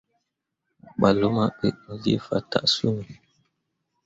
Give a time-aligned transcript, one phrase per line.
[0.79, 3.13] Mo ɓah luma ɓe, mu lii fataa summi.